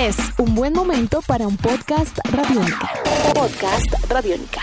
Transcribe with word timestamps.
Es 0.00 0.16
un 0.38 0.54
buen 0.54 0.72
momento 0.72 1.20
para 1.26 1.46
un 1.46 1.58
podcast 1.58 2.16
radiónica. 2.32 2.90
Podcast 3.34 3.92
radiónica. 4.08 4.62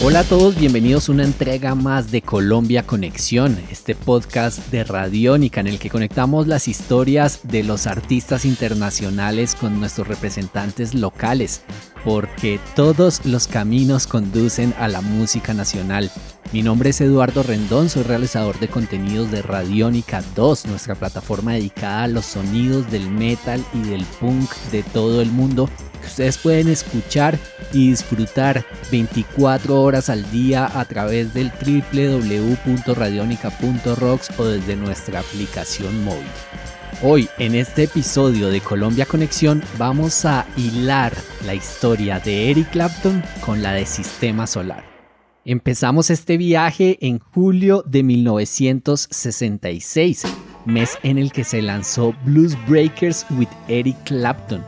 Hola 0.00 0.20
a 0.20 0.22
todos, 0.22 0.56
bienvenidos 0.56 1.08
a 1.08 1.12
una 1.12 1.24
entrega 1.24 1.74
más 1.74 2.12
de 2.12 2.22
Colombia 2.22 2.84
Conexión, 2.84 3.58
este 3.68 3.96
podcast 3.96 4.70
de 4.70 4.84
Radiónica 4.84 5.58
en 5.58 5.66
el 5.66 5.80
que 5.80 5.90
conectamos 5.90 6.46
las 6.46 6.68
historias 6.68 7.40
de 7.42 7.64
los 7.64 7.88
artistas 7.88 8.44
internacionales 8.44 9.56
con 9.56 9.80
nuestros 9.80 10.06
representantes 10.06 10.94
locales, 10.94 11.62
porque 12.04 12.60
todos 12.76 13.26
los 13.26 13.48
caminos 13.48 14.06
conducen 14.06 14.72
a 14.78 14.86
la 14.86 15.00
música 15.00 15.52
nacional. 15.52 16.12
Mi 16.54 16.62
nombre 16.62 16.88
es 16.90 17.00
Eduardo 17.00 17.42
Rendón, 17.42 17.90
soy 17.90 18.04
realizador 18.04 18.60
de 18.60 18.68
contenidos 18.68 19.32
de 19.32 19.42
Radiónica 19.42 20.22
2, 20.36 20.66
nuestra 20.66 20.94
plataforma 20.94 21.54
dedicada 21.54 22.04
a 22.04 22.06
los 22.06 22.26
sonidos 22.26 22.88
del 22.92 23.10
metal 23.10 23.64
y 23.74 23.80
del 23.80 24.04
punk 24.20 24.48
de 24.70 24.84
todo 24.84 25.20
el 25.20 25.32
mundo 25.32 25.68
ustedes 26.06 26.38
pueden 26.38 26.68
escuchar 26.68 27.36
y 27.72 27.88
disfrutar 27.88 28.64
24 28.92 29.82
horas 29.82 30.08
al 30.08 30.30
día 30.30 30.70
a 30.78 30.84
través 30.84 31.34
del 31.34 31.50
www.radionica.rocks 31.50 34.38
o 34.38 34.44
desde 34.44 34.76
nuestra 34.76 35.18
aplicación 35.18 36.04
móvil. 36.04 36.22
Hoy 37.02 37.28
en 37.38 37.56
este 37.56 37.82
episodio 37.82 38.48
de 38.48 38.60
Colombia 38.60 39.06
Conexión 39.06 39.60
vamos 39.76 40.24
a 40.24 40.46
hilar 40.56 41.12
la 41.44 41.56
historia 41.56 42.20
de 42.20 42.52
Eric 42.52 42.70
Clapton 42.70 43.24
con 43.44 43.60
la 43.60 43.72
de 43.72 43.86
Sistema 43.86 44.46
Solar. 44.46 44.93
Empezamos 45.46 46.08
este 46.08 46.38
viaje 46.38 46.96
en 47.02 47.18
julio 47.18 47.84
de 47.86 48.02
1966, 48.02 50.22
mes 50.64 50.96
en 51.02 51.18
el 51.18 51.32
que 51.32 51.44
se 51.44 51.60
lanzó 51.60 52.14
Blues 52.24 52.56
Breakers 52.66 53.26
with 53.30 53.50
Eric 53.68 53.98
Clapton, 54.04 54.64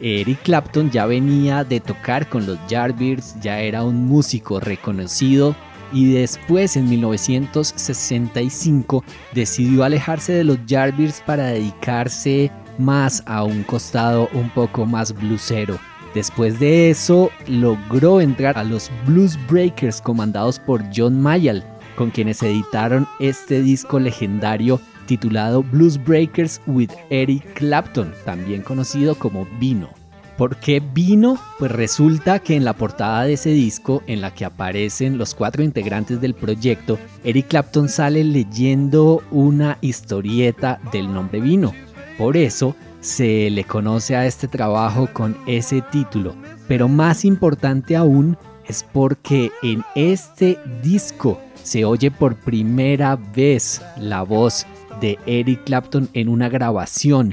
Eric 0.00 0.42
Clapton 0.42 0.90
ya 0.90 1.06
venía 1.06 1.64
de 1.64 1.80
tocar 1.80 2.28
con 2.28 2.46
los 2.46 2.58
Yardbirds, 2.68 3.40
ya 3.40 3.58
era 3.60 3.82
un 3.82 4.06
músico 4.06 4.60
reconocido 4.60 5.56
y 5.92 6.12
después 6.12 6.76
en 6.76 6.88
1965 6.88 9.02
decidió 9.34 9.82
alejarse 9.84 10.32
de 10.32 10.44
los 10.44 10.64
Yardbirds 10.64 11.22
para 11.26 11.46
dedicarse 11.46 12.52
más 12.78 13.24
a 13.26 13.42
un 13.42 13.64
costado 13.64 14.28
un 14.32 14.48
poco 14.50 14.86
más 14.86 15.12
bluesero. 15.12 15.80
Después 16.14 16.58
de 16.58 16.90
eso 16.90 17.30
logró 17.46 18.20
entrar 18.20 18.58
a 18.58 18.64
los 18.64 18.90
Blues 19.06 19.38
Breakers 19.48 20.00
comandados 20.00 20.58
por 20.58 20.82
John 20.94 21.20
Mayall, 21.20 21.64
con 21.96 22.10
quienes 22.10 22.42
editaron 22.42 23.06
este 23.20 23.62
disco 23.62 24.00
legendario 24.00 24.80
titulado 25.06 25.62
Blues 25.62 26.02
Breakers 26.02 26.60
with 26.66 26.90
Eric 27.10 27.54
Clapton, 27.54 28.12
también 28.24 28.62
conocido 28.62 29.14
como 29.14 29.46
Vino. 29.58 29.90
¿Por 30.36 30.56
qué 30.56 30.80
Vino? 30.80 31.38
Pues 31.58 31.70
resulta 31.70 32.38
que 32.38 32.56
en 32.56 32.64
la 32.64 32.72
portada 32.72 33.24
de 33.24 33.34
ese 33.34 33.50
disco, 33.50 34.02
en 34.06 34.20
la 34.20 34.32
que 34.32 34.46
aparecen 34.46 35.18
los 35.18 35.34
cuatro 35.34 35.62
integrantes 35.62 36.20
del 36.20 36.34
proyecto, 36.34 36.98
Eric 37.24 37.48
Clapton 37.48 37.88
sale 37.88 38.24
leyendo 38.24 39.22
una 39.30 39.78
historieta 39.80 40.80
del 40.92 41.12
nombre 41.12 41.40
Vino. 41.40 41.74
Por 42.16 42.36
eso 42.36 42.74
se 43.00 43.50
le 43.50 43.64
conoce 43.64 44.16
a 44.16 44.26
este 44.26 44.48
trabajo 44.48 45.08
con 45.12 45.36
ese 45.46 45.82
título. 45.82 46.34
Pero 46.68 46.88
más 46.88 47.24
importante 47.24 47.96
aún 47.96 48.36
es 48.66 48.84
porque 48.84 49.50
en 49.62 49.82
este 49.94 50.58
disco 50.82 51.40
se 51.62 51.84
oye 51.84 52.10
por 52.10 52.36
primera 52.36 53.16
vez 53.16 53.82
la 53.98 54.22
voz 54.22 54.66
de 55.00 55.18
Eric 55.26 55.64
Clapton 55.64 56.08
en 56.12 56.28
una 56.28 56.48
grabación. 56.48 57.32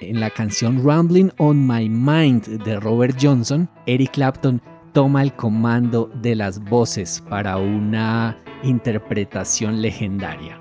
En 0.00 0.18
la 0.18 0.30
canción 0.30 0.82
Rumbling 0.82 1.30
on 1.38 1.66
My 1.66 1.88
Mind 1.88 2.64
de 2.64 2.80
Robert 2.80 3.16
Johnson, 3.20 3.68
Eric 3.86 4.12
Clapton 4.12 4.62
toma 4.92 5.22
el 5.22 5.34
comando 5.34 6.10
de 6.22 6.34
las 6.34 6.58
voces 6.58 7.22
para 7.28 7.58
una 7.58 8.38
interpretación 8.62 9.82
legendaria. 9.82 10.58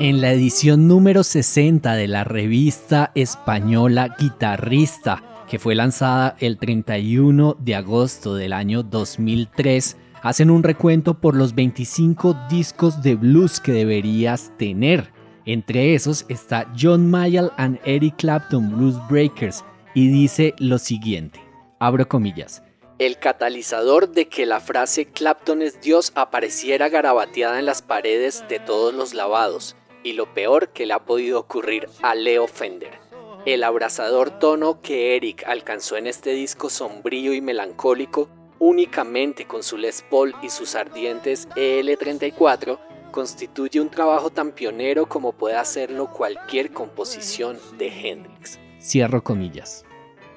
En 0.00 0.20
la 0.20 0.30
edición 0.30 0.86
número 0.86 1.24
60 1.24 1.94
de 1.94 2.06
la 2.06 2.22
revista 2.22 3.10
española 3.16 4.14
Guitarrista, 4.16 5.44
que 5.50 5.58
fue 5.58 5.74
lanzada 5.74 6.36
el 6.38 6.56
31 6.56 7.56
de 7.58 7.74
agosto 7.74 8.36
del 8.36 8.52
año 8.52 8.84
2003, 8.84 9.96
hacen 10.22 10.50
un 10.50 10.62
recuento 10.62 11.14
por 11.14 11.34
los 11.34 11.56
25 11.56 12.36
discos 12.48 13.02
de 13.02 13.16
blues 13.16 13.58
que 13.58 13.72
deberías 13.72 14.52
tener. 14.56 15.10
Entre 15.46 15.94
esos 15.94 16.26
está 16.28 16.72
John 16.80 17.10
Mayall 17.10 17.50
and 17.56 17.80
Eric 17.84 18.18
Clapton 18.18 18.76
Blues 18.76 18.96
Breakers 19.10 19.64
y 19.94 20.06
dice 20.06 20.54
lo 20.58 20.78
siguiente, 20.78 21.40
abro 21.80 22.06
comillas, 22.06 22.62
el 22.98 23.18
catalizador 23.18 24.10
de 24.10 24.28
que 24.28 24.44
la 24.44 24.60
frase 24.60 25.06
Clapton 25.06 25.62
es 25.62 25.80
Dios 25.80 26.10
apareciera 26.16 26.88
garabateada 26.88 27.58
en 27.58 27.66
las 27.66 27.80
paredes 27.80 28.44
de 28.48 28.58
todos 28.58 28.92
los 28.92 29.14
lavados, 29.14 29.76
y 30.08 30.14
lo 30.14 30.32
peor 30.32 30.70
que 30.70 30.86
le 30.86 30.94
ha 30.94 31.04
podido 31.04 31.38
ocurrir 31.38 31.86
a 32.02 32.14
Leo 32.14 32.46
Fender. 32.46 32.98
El 33.44 33.62
abrazador 33.62 34.38
tono 34.38 34.80
que 34.80 35.16
Eric 35.16 35.44
alcanzó 35.46 35.98
en 35.98 36.06
este 36.06 36.30
disco 36.30 36.70
sombrío 36.70 37.34
y 37.34 37.40
melancólico 37.40 38.30
únicamente 38.58 39.46
con 39.46 39.62
su 39.62 39.76
Les 39.76 40.02
Paul 40.02 40.34
y 40.42 40.48
sus 40.48 40.74
ardientes 40.74 41.48
EL34, 41.50 42.78
constituye 43.10 43.80
un 43.80 43.90
trabajo 43.90 44.30
tan 44.30 44.52
pionero 44.52 45.08
como 45.08 45.32
puede 45.32 45.56
hacerlo 45.56 46.10
cualquier 46.10 46.72
composición 46.72 47.58
de 47.78 47.88
Hendrix. 47.88 48.58
Cierro 48.80 49.22
comillas. 49.22 49.84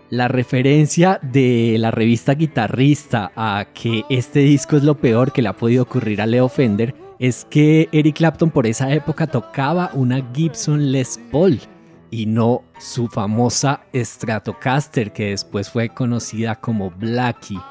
La 0.09 0.27
referencia 0.27 1.19
de 1.21 1.77
la 1.79 1.89
revista 1.89 2.33
Guitarrista 2.33 3.31
a 3.35 3.67
que 3.73 4.03
este 4.09 4.39
disco 4.39 4.75
es 4.75 4.83
lo 4.83 4.95
peor 4.95 5.31
que 5.31 5.41
le 5.41 5.47
ha 5.47 5.55
podido 5.55 5.83
ocurrir 5.83 6.21
a 6.21 6.25
Leo 6.25 6.49
Fender 6.49 6.93
es 7.21 7.45
que 7.45 7.87
Eric 7.91 8.15
Clapton 8.15 8.49
por 8.49 8.65
esa 8.65 8.91
época 8.91 9.27
tocaba 9.27 9.91
una 9.93 10.27
Gibson 10.33 10.91
Les 10.91 11.19
Paul 11.31 11.59
y 12.09 12.25
no 12.25 12.63
su 12.79 13.07
famosa 13.07 13.81
Stratocaster 13.93 15.13
que 15.13 15.29
después 15.29 15.69
fue 15.69 15.89
conocida 15.89 16.55
como 16.55 16.89
Blackie 16.89 17.61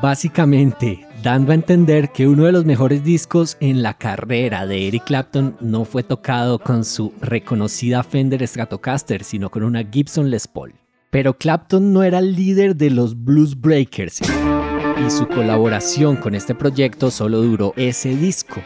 básicamente 0.00 1.06
dando 1.22 1.52
a 1.52 1.54
entender 1.54 2.12
que 2.12 2.26
uno 2.26 2.44
de 2.44 2.52
los 2.52 2.64
mejores 2.64 3.04
discos 3.04 3.58
en 3.60 3.82
la 3.82 3.92
carrera 3.92 4.66
de 4.66 4.88
Eric 4.88 5.04
Clapton 5.04 5.54
no 5.60 5.84
fue 5.84 6.02
tocado 6.02 6.58
con 6.58 6.86
su 6.86 7.12
reconocida 7.20 8.02
Fender 8.04 8.48
Stratocaster, 8.48 9.22
sino 9.22 9.50
con 9.50 9.64
una 9.64 9.84
Gibson 9.84 10.30
Les 10.30 10.48
Paul. 10.48 10.76
Pero 11.10 11.36
Clapton 11.36 11.92
no 11.92 12.02
era 12.02 12.20
el 12.20 12.34
líder 12.34 12.74
de 12.74 12.88
los 12.88 13.22
Blues 13.22 13.60
Breakers 13.60 14.22
y 14.22 15.10
su 15.10 15.28
colaboración 15.28 16.16
con 16.16 16.34
este 16.34 16.54
proyecto 16.54 17.10
solo 17.10 17.42
duró 17.42 17.74
ese 17.76 18.16
disco, 18.16 18.62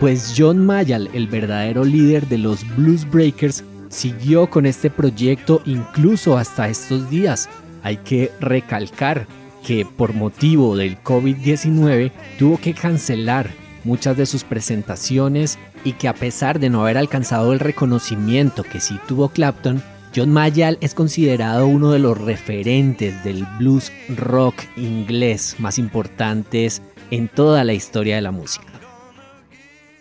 pues 0.00 0.32
John 0.36 0.64
Mayall, 0.64 1.10
el 1.12 1.26
verdadero 1.28 1.84
líder 1.84 2.26
de 2.26 2.38
los 2.38 2.66
Blues 2.74 3.08
Breakers, 3.08 3.62
siguió 3.90 4.48
con 4.48 4.64
este 4.64 4.88
proyecto 4.88 5.60
incluso 5.66 6.38
hasta 6.38 6.70
estos 6.70 7.10
días. 7.10 7.50
Hay 7.82 7.98
que 7.98 8.32
recalcar 8.40 9.26
que 9.64 9.84
por 9.84 10.14
motivo 10.14 10.74
del 10.74 10.98
COVID-19 11.02 12.12
tuvo 12.38 12.56
que 12.56 12.72
cancelar 12.72 13.50
muchas 13.84 14.16
de 14.16 14.24
sus 14.24 14.42
presentaciones 14.42 15.58
y 15.84 15.92
que 15.92 16.08
a 16.08 16.14
pesar 16.14 16.60
de 16.60 16.70
no 16.70 16.80
haber 16.80 16.96
alcanzado 16.96 17.52
el 17.52 17.60
reconocimiento 17.60 18.62
que 18.62 18.80
sí 18.80 18.98
tuvo 19.06 19.28
Clapton, 19.28 19.82
John 20.16 20.32
Mayall 20.32 20.78
es 20.80 20.94
considerado 20.94 21.66
uno 21.66 21.92
de 21.92 21.98
los 21.98 22.16
referentes 22.16 23.22
del 23.22 23.46
blues 23.58 23.92
rock 24.08 24.54
inglés 24.78 25.56
más 25.58 25.78
importantes 25.78 26.80
en 27.10 27.28
toda 27.28 27.64
la 27.64 27.74
historia 27.74 28.16
de 28.16 28.22
la 28.22 28.30
música. 28.30 28.79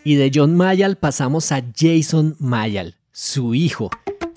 Y 0.04 0.16
de 0.16 0.32
John 0.34 0.56
Mayall 0.56 0.96
pasamos 0.96 1.52
a 1.52 1.62
Jason 1.76 2.35
Mayall, 2.40 2.96
su 3.12 3.53
hijo, 3.53 3.90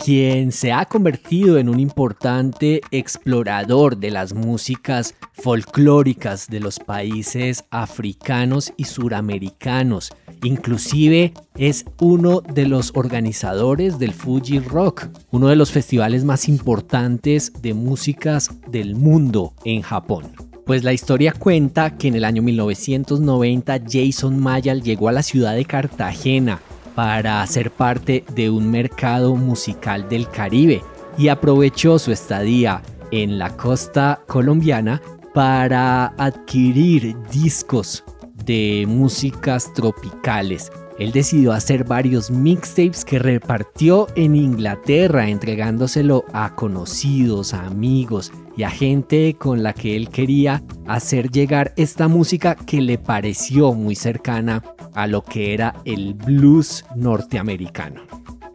quien 0.04 0.50
se 0.50 0.72
ha 0.72 0.86
convertido 0.86 1.58
en 1.58 1.68
un 1.68 1.78
importante 1.78 2.80
explorador 2.90 3.96
de 3.96 4.10
las 4.10 4.34
músicas 4.34 5.14
folclóricas 5.34 6.48
de 6.48 6.58
los 6.58 6.80
países 6.80 7.64
africanos 7.70 8.72
y 8.76 8.84
suramericanos. 8.84 10.10
Inclusive 10.42 11.32
es 11.54 11.84
uno 12.00 12.40
de 12.40 12.66
los 12.66 12.90
organizadores 12.96 14.00
del 14.00 14.12
Fuji 14.12 14.58
Rock, 14.58 15.06
uno 15.30 15.46
de 15.46 15.56
los 15.56 15.70
festivales 15.70 16.24
más 16.24 16.48
importantes 16.48 17.52
de 17.62 17.74
músicas 17.74 18.50
del 18.68 18.96
mundo 18.96 19.54
en 19.64 19.82
Japón. 19.82 20.51
Pues 20.64 20.84
la 20.84 20.92
historia 20.92 21.32
cuenta 21.32 21.96
que 21.96 22.08
en 22.08 22.14
el 22.14 22.24
año 22.24 22.40
1990 22.40 23.80
Jason 23.90 24.38
Mayall 24.38 24.82
llegó 24.82 25.08
a 25.08 25.12
la 25.12 25.22
ciudad 25.22 25.54
de 25.54 25.64
Cartagena 25.64 26.60
para 26.94 27.44
ser 27.46 27.72
parte 27.72 28.24
de 28.34 28.48
un 28.48 28.70
mercado 28.70 29.34
musical 29.34 30.08
del 30.08 30.28
Caribe 30.28 30.82
y 31.18 31.28
aprovechó 31.28 31.98
su 31.98 32.12
estadía 32.12 32.82
en 33.10 33.38
la 33.38 33.56
costa 33.56 34.20
colombiana 34.28 35.02
para 35.34 36.06
adquirir 36.16 37.16
discos 37.32 38.04
de 38.44 38.84
músicas 38.86 39.72
tropicales 39.72 40.70
él 40.98 41.12
decidió 41.12 41.52
hacer 41.52 41.84
varios 41.84 42.30
mixtapes 42.30 43.04
que 43.04 43.18
repartió 43.18 44.06
en 44.14 44.36
Inglaterra, 44.36 45.28
entregándoselo 45.28 46.24
a 46.32 46.54
conocidos, 46.54 47.54
a 47.54 47.66
amigos 47.66 48.32
y 48.56 48.64
a 48.64 48.70
gente 48.70 49.34
con 49.38 49.62
la 49.62 49.72
que 49.72 49.96
él 49.96 50.10
quería 50.10 50.62
hacer 50.86 51.30
llegar 51.30 51.72
esta 51.76 52.08
música 52.08 52.54
que 52.54 52.80
le 52.80 52.98
pareció 52.98 53.72
muy 53.72 53.94
cercana 53.94 54.62
a 54.94 55.06
lo 55.06 55.24
que 55.24 55.54
era 55.54 55.74
el 55.84 56.14
blues 56.14 56.84
norteamericano. 56.94 58.02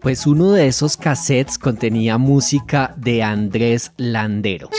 Pues 0.01 0.27
uno 0.27 0.51
de 0.51 0.67
esos 0.67 0.95
cassettes 0.95 1.57
contenía 1.57 2.17
música 2.17 2.93
de 2.97 3.23
Andrés 3.23 3.91
Landero. 3.97 4.69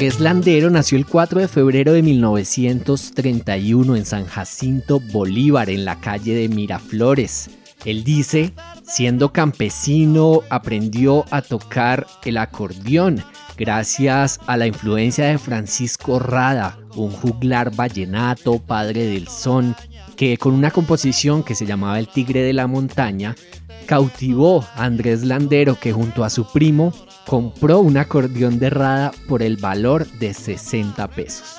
Andrés 0.00 0.18
Landero 0.18 0.70
nació 0.70 0.96
el 0.96 1.04
4 1.04 1.40
de 1.40 1.46
febrero 1.46 1.92
de 1.92 2.00
1931 2.00 3.96
en 3.96 4.06
San 4.06 4.24
Jacinto 4.24 4.98
Bolívar, 4.98 5.68
en 5.68 5.84
la 5.84 6.00
calle 6.00 6.34
de 6.34 6.48
Miraflores. 6.48 7.50
Él 7.84 8.02
dice, 8.02 8.54
siendo 8.82 9.30
campesino, 9.34 10.40
aprendió 10.48 11.26
a 11.30 11.42
tocar 11.42 12.06
el 12.24 12.38
acordeón 12.38 13.22
gracias 13.58 14.40
a 14.46 14.56
la 14.56 14.66
influencia 14.66 15.26
de 15.26 15.36
Francisco 15.36 16.18
Rada, 16.18 16.78
un 16.96 17.10
juglar 17.10 17.76
vallenato, 17.76 18.58
padre 18.58 19.04
del 19.04 19.28
son, 19.28 19.76
que 20.16 20.38
con 20.38 20.54
una 20.54 20.70
composición 20.70 21.42
que 21.42 21.54
se 21.54 21.66
llamaba 21.66 21.98
El 21.98 22.08
Tigre 22.08 22.40
de 22.40 22.54
la 22.54 22.66
Montaña, 22.66 23.36
cautivó 23.84 24.64
a 24.76 24.84
Andrés 24.84 25.24
Landero 25.24 25.78
que 25.78 25.92
junto 25.92 26.24
a 26.24 26.30
su 26.30 26.50
primo 26.50 26.94
compró 27.30 27.78
un 27.78 27.96
acordeón 27.96 28.58
de 28.58 28.70
Rada 28.70 29.12
por 29.28 29.44
el 29.44 29.56
valor 29.56 30.04
de 30.18 30.34
60 30.34 31.06
pesos. 31.12 31.58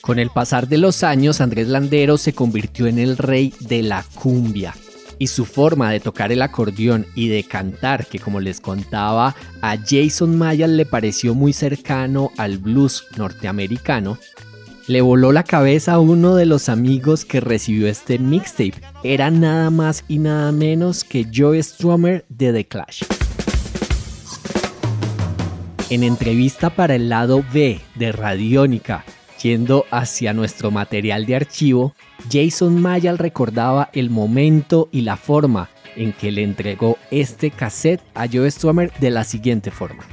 Con 0.00 0.20
el 0.20 0.30
pasar 0.30 0.68
de 0.68 0.78
los 0.78 1.02
años, 1.02 1.40
Andrés 1.40 1.66
Landero 1.66 2.18
se 2.18 2.34
convirtió 2.34 2.86
en 2.86 3.00
el 3.00 3.16
rey 3.16 3.52
de 3.58 3.82
la 3.82 4.04
cumbia 4.14 4.76
y 5.18 5.26
su 5.26 5.44
forma 5.44 5.90
de 5.90 5.98
tocar 5.98 6.30
el 6.30 6.40
acordeón 6.40 7.04
y 7.16 7.26
de 7.26 7.42
cantar, 7.42 8.06
que 8.06 8.20
como 8.20 8.38
les 8.38 8.60
contaba, 8.60 9.34
a 9.60 9.76
Jason 9.76 10.38
Mayall 10.38 10.76
le 10.76 10.86
pareció 10.86 11.34
muy 11.34 11.52
cercano 11.52 12.30
al 12.36 12.58
blues 12.58 13.04
norteamericano, 13.16 14.18
le 14.86 15.00
voló 15.00 15.32
la 15.32 15.42
cabeza 15.42 15.94
a 15.94 15.98
uno 15.98 16.36
de 16.36 16.46
los 16.46 16.68
amigos 16.68 17.24
que 17.24 17.40
recibió 17.40 17.88
este 17.88 18.20
mixtape. 18.20 18.80
Era 19.02 19.32
nada 19.32 19.70
más 19.70 20.04
y 20.06 20.20
nada 20.20 20.52
menos 20.52 21.02
que 21.02 21.26
Joe 21.34 21.60
Strummer 21.60 22.24
de 22.28 22.52
The 22.52 22.66
Clash. 22.68 23.17
En 25.90 26.02
entrevista 26.02 26.68
para 26.68 26.96
el 26.96 27.08
lado 27.08 27.42
B 27.50 27.80
de 27.94 28.12
Radiónica, 28.12 29.06
yendo 29.42 29.86
hacia 29.90 30.34
nuestro 30.34 30.70
material 30.70 31.24
de 31.24 31.34
archivo, 31.34 31.94
Jason 32.30 32.78
Mayall 32.82 33.16
recordaba 33.16 33.88
el 33.94 34.10
momento 34.10 34.90
y 34.92 35.00
la 35.00 35.16
forma 35.16 35.70
en 35.98 36.12
que 36.12 36.32
le 36.32 36.42
entregó 36.42 36.96
este 37.10 37.50
cassette 37.50 38.02
a 38.14 38.26
Joe 38.26 38.50
Strummer 38.50 38.92
de 38.98 39.10
la 39.10 39.24
siguiente 39.24 39.70
forma. 39.70 40.04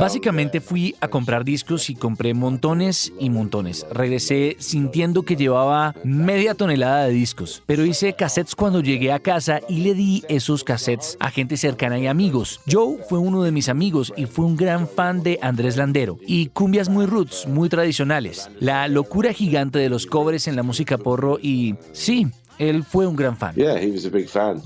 Básicamente 0.00 0.60
fui 0.60 0.94
a 1.00 1.08
comprar 1.08 1.44
discos 1.44 1.88
y 1.90 1.94
compré 1.94 2.34
montones 2.34 3.12
y 3.18 3.30
montones. 3.30 3.86
Regresé 3.92 4.56
sintiendo 4.58 5.22
que 5.22 5.36
llevaba 5.36 5.94
media 6.04 6.54
tonelada 6.54 7.06
de 7.06 7.12
discos, 7.12 7.62
pero 7.66 7.84
hice 7.84 8.12
cassettes 8.14 8.54
cuando 8.54 8.80
llegué 8.80 9.12
a 9.12 9.20
casa 9.20 9.60
y 9.68 9.78
le 9.78 9.94
di 9.94 10.24
esos 10.28 10.64
cassettes 10.64 11.16
a 11.20 11.30
gente 11.30 11.56
cercana 11.56 11.98
y 11.98 12.06
amigos. 12.06 12.60
Joe 12.70 12.98
fue 13.08 13.18
uno 13.18 13.42
de 13.42 13.52
mis 13.52 13.68
amigos 13.68 14.12
y 14.16 14.26
fue 14.26 14.44
un 14.44 14.56
gran 14.56 14.88
fan 14.88 15.22
de 15.22 15.38
Andrés 15.42 15.76
Landero 15.76 16.18
y 16.26 16.46
cumbias 16.46 16.88
muy 16.88 17.06
roots, 17.06 17.46
muy 17.46 17.68
tradicionales. 17.68 18.50
La 18.58 18.88
locura 18.88 19.32
gigante 19.32 19.78
de 19.78 19.88
los 19.88 20.06
covers 20.06 20.48
en 20.48 20.56
la 20.56 20.62
música 20.62 20.98
porro 20.98 21.38
y 21.40 21.76
sí, 21.92 22.26
él 22.60 22.84
fue 22.84 23.06
un 23.06 23.16
gran 23.16 23.36
fan. 23.36 23.54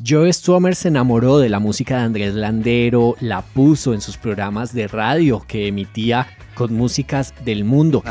Joe 0.05 0.32
Strummer 0.32 0.75
se 0.75 0.88
enamoró 0.88 1.38
de 1.38 1.49
la 1.49 1.61
música 1.61 1.99
de 1.99 2.02
Andrés 2.02 2.35
Landero, 2.35 3.14
la 3.20 3.43
puso 3.43 3.94
en 3.94 4.00
sus 4.00 4.17
programas 4.17 4.75
de 4.75 4.88
radio 4.88 5.44
que 5.46 5.69
emitía 5.69 6.26
con 6.55 6.75
músicas 6.75 7.32
del 7.44 7.64
mundo. 7.64 8.02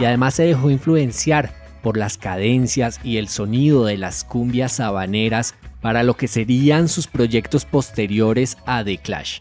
Y 0.00 0.04
además 0.04 0.34
se 0.34 0.42
dejó 0.42 0.70
influenciar 0.70 1.54
por 1.82 1.96
las 1.96 2.18
cadencias 2.18 2.98
y 3.04 3.18
el 3.18 3.28
sonido 3.28 3.84
de 3.84 3.96
las 3.96 4.24
cumbias 4.24 4.72
sabaneras 4.72 5.54
para 5.80 6.02
lo 6.02 6.14
que 6.14 6.26
serían 6.26 6.88
sus 6.88 7.06
proyectos 7.06 7.64
posteriores 7.64 8.58
a 8.66 8.82
The 8.82 8.98
Clash. 8.98 9.38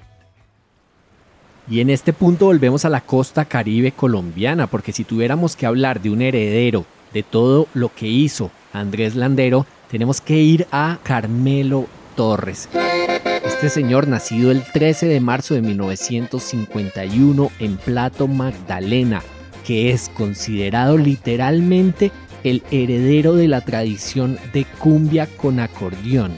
Y 1.70 1.82
en 1.82 1.90
este 1.90 2.14
punto 2.14 2.46
volvemos 2.46 2.86
a 2.86 2.90
la 2.90 3.02
costa 3.02 3.44
caribe 3.44 3.92
colombiana, 3.92 4.68
porque 4.68 4.94
si 4.94 5.04
tuviéramos 5.04 5.58
que 5.58 5.66
hablar 5.66 6.02
de 6.02 6.10
un 6.10 6.22
heredero 6.22 6.86
de 7.14 7.24
todo 7.24 7.68
lo 7.74 7.94
que 7.94 8.08
hizo 8.08 8.52
Andrés 8.72 9.16
Landero, 9.16 9.66
tenemos 9.92 10.22
que 10.22 10.38
ir 10.38 10.66
a 10.72 11.00
Carmelo 11.04 11.88
Torres. 12.16 12.70
Este 13.44 13.70
señor, 13.70 14.08
nacido 14.08 14.52
el 14.52 14.64
13 14.64 15.08
de 15.08 15.20
marzo 15.20 15.56
de 15.56 15.62
1951 15.62 17.52
en 17.60 17.78
Plato 17.78 18.28
Magdalena, 18.28 19.22
que 19.66 19.92
es 19.92 20.10
considerado 20.10 20.98
literalmente 20.98 22.12
el 22.44 22.64
heredero 22.72 23.36
de 23.36 23.50
la 23.50 23.62
tradición 23.62 24.38
de 24.54 24.66
cumbia 24.80 25.28
con 25.36 25.60
acordeón. 25.60 26.34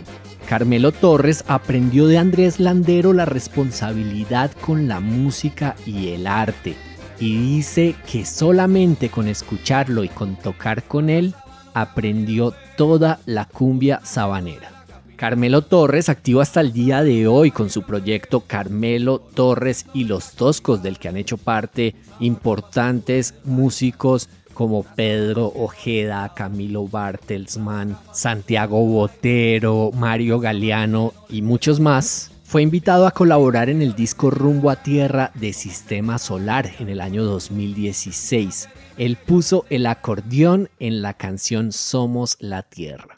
Carmelo 0.50 0.92
Torres 0.92 1.44
aprendió 1.48 2.07
de 2.07 2.18
Andrés 2.18 2.60
Landero 2.60 3.13
la 3.13 3.25
responsabilidad 3.25 4.50
con 4.54 4.88
la 4.88 5.00
música 5.00 5.75
y 5.86 6.07
el 6.07 6.25
arte 6.25 6.75
y 7.19 7.38
dice 7.38 7.96
que 8.12 8.25
solamente 8.25 9.10
con 9.10 9.28
escucharlo 9.28 10.04
y 10.04 10.10
con 10.10 10.38
tocar 10.38 10.81
con 10.81 11.12
él 11.12 11.36
aprendió 11.75 12.56
toda 12.78 13.19
la 13.28 13.46
cumbia 13.46 14.01
sabanera. 14.04 14.72
Carmelo 15.18 15.62
Torres 15.62 16.10
activo 16.10 16.42
hasta 16.42 16.62
el 16.62 16.74
día 16.74 17.04
de 17.04 17.28
hoy 17.28 17.52
con 17.52 17.69
su 17.69 17.84
proyecto 17.84 18.40
Carmelo 18.40 19.19
Torres 19.19 19.86
y 19.94 20.06
los 20.06 20.31
Toscos 20.31 20.81
del 20.81 20.98
que 20.98 21.10
han 21.10 21.18
hecho 21.18 21.38
parte 21.38 21.94
importantes 22.19 23.36
músicos 23.44 24.30
como 24.60 24.84
Pedro 24.84 25.54
Ojeda, 25.56 26.34
Camilo 26.36 26.86
Bartelsman, 26.86 27.98
Santiago 28.12 28.86
Botero, 28.86 29.92
Mario 29.94 30.42
Galeano 30.42 31.14
y 31.30 31.42
muchos 31.42 31.80
más, 31.80 32.32
fue 32.44 32.62
invitado 32.62 33.08
a 33.08 33.12
colaborar 33.12 33.70
en 33.70 33.82
el 33.82 33.96
disco 33.96 34.30
Rumbo 34.30 34.70
a 34.70 34.76
Tierra 34.76 35.32
de 35.36 35.54
Sistema 35.54 36.20
Solar 36.20 36.72
en 36.80 36.90
el 36.90 37.00
año 37.00 37.24
2016. 37.24 38.68
Él 38.98 39.16
puso 39.16 39.66
el 39.70 39.86
acordeón 39.86 40.70
en 40.78 41.02
la 41.02 41.14
canción 41.14 41.72
Somos 41.72 42.36
la 42.42 42.64
Tierra. 42.64 43.16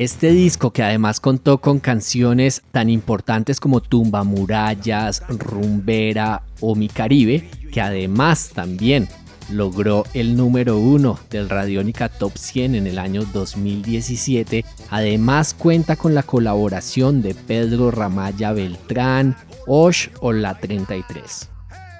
Este 0.00 0.32
disco, 0.32 0.72
que 0.72 0.82
además 0.82 1.20
contó 1.20 1.60
con 1.60 1.78
canciones 1.78 2.62
tan 2.72 2.90
importantes 2.90 3.60
como 3.60 3.80
Tumba 3.80 4.24
Murallas, 4.24 5.22
Rumbera 5.28 6.42
o 6.60 6.74
Mi 6.74 6.88
Caribe, 6.88 7.48
que 7.70 7.80
además 7.80 8.50
también 8.52 9.08
logró 9.52 10.04
el 10.14 10.36
número 10.36 10.78
uno 10.78 11.18
del 11.30 11.48
Radiónica 11.48 12.08
Top 12.08 12.36
100 12.36 12.74
en 12.74 12.86
el 12.86 12.98
año 12.98 13.24
2017. 13.32 14.64
Además 14.90 15.54
cuenta 15.54 15.96
con 15.96 16.14
la 16.14 16.22
colaboración 16.22 17.22
de 17.22 17.34
Pedro 17.34 17.90
Ramaya 17.90 18.52
Beltrán, 18.52 19.36
Osh 19.66 20.08
o 20.20 20.32
La 20.32 20.58
33. 20.58 21.48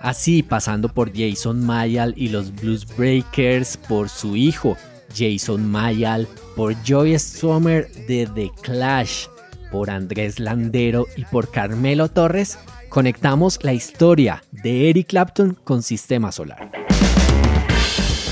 Así 0.00 0.42
pasando 0.42 0.88
por 0.88 1.12
Jason 1.14 1.64
Mayall 1.64 2.14
y 2.16 2.28
los 2.28 2.54
Blues 2.54 2.86
Breakers, 2.96 3.76
por 3.76 4.08
su 4.08 4.36
hijo 4.36 4.76
Jason 5.14 5.68
Mayall, 5.70 6.26
por 6.56 6.74
Joy 6.84 7.18
Strummer 7.18 7.90
de 8.06 8.28
The 8.34 8.50
Clash, 8.62 9.26
por 9.70 9.90
Andrés 9.90 10.40
Landero 10.40 11.06
y 11.16 11.24
por 11.26 11.50
Carmelo 11.50 12.08
Torres, 12.08 12.58
conectamos 12.88 13.58
la 13.62 13.72
historia 13.72 14.42
de 14.50 14.88
Eric 14.90 15.08
Clapton 15.08 15.56
con 15.64 15.82
Sistema 15.82 16.32
Solar. 16.32 16.79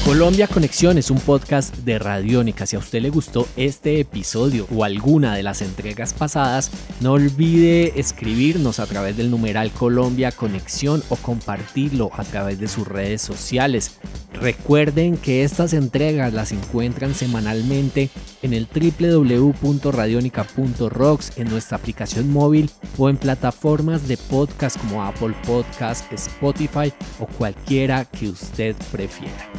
Colombia 0.08 0.48
Conexión 0.48 0.96
es 0.96 1.10
un 1.10 1.20
podcast 1.20 1.76
de 1.76 1.98
Radiónica. 1.98 2.64
Si 2.64 2.76
a 2.76 2.78
usted 2.78 3.02
le 3.02 3.10
gustó 3.10 3.46
este 3.58 4.00
episodio 4.00 4.66
o 4.74 4.82
alguna 4.82 5.34
de 5.34 5.42
las 5.42 5.60
entregas 5.60 6.14
pasadas, 6.14 6.70
no 7.02 7.12
olvide 7.12 8.00
escribirnos 8.00 8.80
a 8.80 8.86
través 8.86 9.18
del 9.18 9.30
numeral 9.30 9.70
Colombia 9.70 10.32
Conexión 10.32 11.02
o 11.10 11.16
compartirlo 11.16 12.10
a 12.14 12.24
través 12.24 12.58
de 12.58 12.68
sus 12.68 12.88
redes 12.88 13.20
sociales. 13.20 13.98
Recuerden 14.40 15.16
que 15.16 15.42
estas 15.42 15.72
entregas 15.72 16.32
las 16.32 16.52
encuentran 16.52 17.12
semanalmente 17.14 18.08
en 18.42 18.54
el 18.54 18.68
www.radionica.rocks, 18.68 21.38
en 21.38 21.48
nuestra 21.48 21.76
aplicación 21.76 22.32
móvil 22.32 22.70
o 22.96 23.08
en 23.08 23.16
plataformas 23.16 24.06
de 24.06 24.16
podcast 24.16 24.78
como 24.78 25.02
Apple 25.02 25.34
Podcast, 25.44 26.12
Spotify 26.12 26.92
o 27.18 27.26
cualquiera 27.26 28.04
que 28.04 28.28
usted 28.28 28.76
prefiera. 28.92 29.50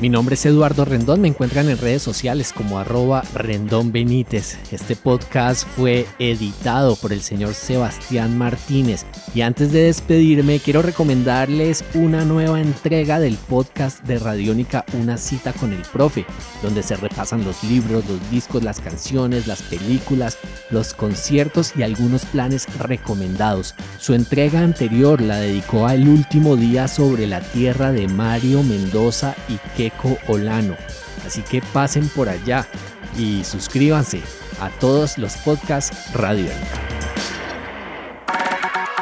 Mi 0.00 0.08
nombre 0.08 0.34
es 0.34 0.44
Eduardo 0.46 0.84
Rendón, 0.84 1.20
me 1.20 1.28
encuentran 1.28 1.68
en 1.68 1.78
redes 1.78 2.02
sociales 2.02 2.52
como 2.52 2.78
arroba 2.78 3.22
Rendón 3.34 3.92
Benítez. 3.92 4.58
Este 4.72 4.96
podcast 4.96 5.64
fue 5.64 6.06
editado 6.18 6.96
por 6.96 7.12
el 7.12 7.20
señor 7.20 7.54
Sebastián 7.54 8.36
Martínez. 8.36 9.06
Y 9.32 9.42
antes 9.42 9.70
de 9.70 9.84
despedirme, 9.84 10.58
quiero 10.58 10.82
recomendarles 10.82 11.84
una 11.94 12.24
nueva 12.24 12.60
entrega 12.60 13.20
del 13.20 13.36
podcast 13.36 14.02
de 14.04 14.18
Radiónica 14.22 14.84
Una 14.94 15.16
cita 15.16 15.52
con 15.52 15.72
el 15.72 15.82
profe, 15.82 16.24
donde 16.62 16.82
se 16.82 16.96
repasan 16.96 17.44
los 17.44 17.62
libros, 17.64 18.04
los 18.08 18.30
discos, 18.30 18.62
las 18.62 18.80
canciones, 18.80 19.46
las 19.46 19.62
películas, 19.62 20.38
los 20.70 20.94
conciertos 20.94 21.72
y 21.76 21.82
algunos 21.82 22.24
planes 22.26 22.66
recomendados. 22.78 23.74
Su 23.98 24.14
entrega 24.14 24.60
anterior 24.60 25.20
la 25.20 25.36
dedicó 25.36 25.86
al 25.86 26.08
último 26.08 26.56
día 26.56 26.88
sobre 26.88 27.26
la 27.26 27.40
tierra 27.40 27.92
de 27.92 28.08
Mario 28.08 28.62
Mendoza 28.62 29.34
y 29.48 29.58
Keco 29.76 30.18
Olano. 30.28 30.76
Así 31.26 31.42
que 31.42 31.62
pasen 31.72 32.08
por 32.08 32.28
allá 32.28 32.66
y 33.18 33.44
suscríbanse 33.44 34.20
a 34.60 34.70
todos 34.70 35.18
los 35.18 35.36
podcasts 35.38 36.12
Radiónica. 36.14 36.91